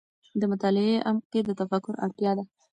[0.39, 2.43] د مطالعې عمق کې د تفکر اړتیا ده.